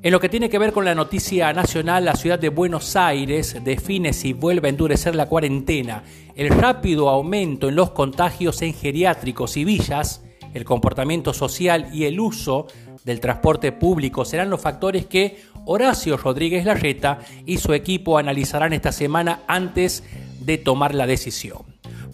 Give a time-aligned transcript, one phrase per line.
[0.02, 3.56] En lo que tiene que ver con la noticia nacional, la ciudad de Buenos Aires
[3.64, 6.04] define si vuelve a endurecer la cuarentena.
[6.36, 10.22] El rápido aumento en los contagios en geriátricos y villas
[10.54, 12.66] el comportamiento social y el uso
[13.04, 18.92] del transporte público serán los factores que Horacio Rodríguez Larreta y su equipo analizarán esta
[18.92, 20.04] semana antes
[20.40, 21.58] de tomar la decisión.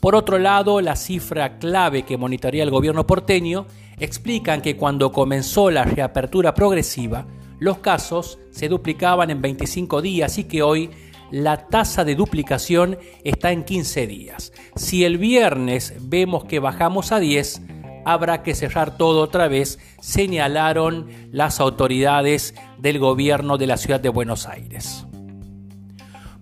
[0.01, 3.67] Por otro lado, la cifra clave que monitorea el gobierno porteño
[4.01, 7.27] explican que cuando comenzó la reapertura progresiva,
[7.61, 10.91] los casos se duplicaban en 25 días y que hoy
[11.31, 14.53] la tasa de duplicación está en 15 días.
[14.75, 17.63] Si el viernes vemos que bajamos a 10,
[18.05, 24.09] habrá que cerrar todo otra vez, señalaron las autoridades del gobierno de la ciudad de
[24.09, 25.07] Buenos Aires.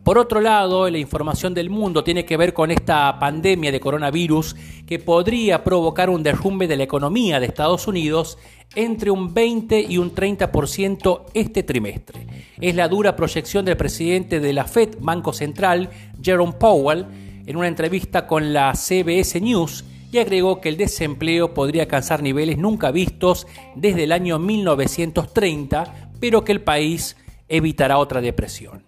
[0.02, 4.56] Por otro lado, la información del mundo tiene que ver con esta pandemia de coronavirus
[4.86, 8.38] que podría provocar un derrumbe de la economía de Estados Unidos
[8.74, 12.26] entre un 20 y un 30% este trimestre.
[12.60, 15.90] Es la dura proyección del presidente de la Fed, Banco Central,
[16.22, 17.06] Jerome Powell,
[17.46, 22.58] en una entrevista con la CBS News y agregó que el desempleo podría alcanzar niveles
[22.58, 27.16] nunca vistos desde el año 1930, pero que el país
[27.48, 28.82] evitará otra depresión.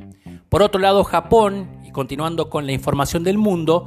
[0.48, 3.86] Por otro lado, Japón, y continuando con la información del mundo,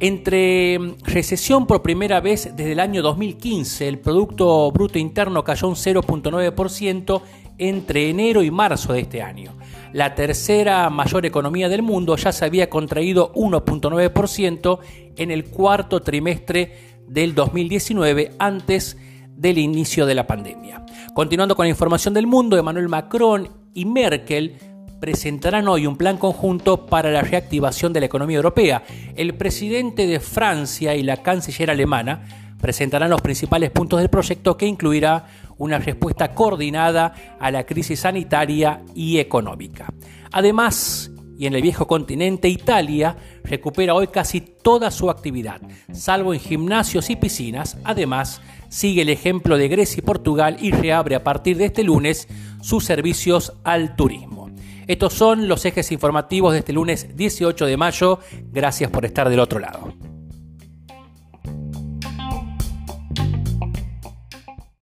[0.00, 5.74] entre recesión por primera vez desde el año 2015, el Producto Bruto Interno cayó un
[5.74, 7.22] 0.9%
[7.58, 9.52] entre enero y marzo de este año.
[9.92, 14.78] La tercera mayor economía del mundo ya se había contraído 1.9%
[15.16, 18.96] en el cuarto trimestre del 2019 antes
[19.36, 20.84] del inicio de la pandemia.
[21.14, 24.56] Continuando con la información del mundo, Emmanuel Macron y Merkel
[25.00, 28.82] presentarán hoy un plan conjunto para la reactivación de la economía europea.
[29.14, 32.22] El presidente de Francia y la canciller alemana
[32.60, 35.26] presentarán los principales puntos del proyecto que incluirá
[35.58, 39.92] una respuesta coordinada a la crisis sanitaria y económica.
[40.32, 45.60] Además, y en el viejo continente, Italia recupera hoy casi toda su actividad,
[45.92, 47.76] salvo en gimnasios y piscinas.
[47.84, 52.26] Además, sigue el ejemplo de Grecia y Portugal y reabre a partir de este lunes
[52.62, 54.50] sus servicios al turismo.
[54.86, 58.20] Estos son los ejes informativos de este lunes 18 de mayo.
[58.52, 60.05] Gracias por estar del otro lado.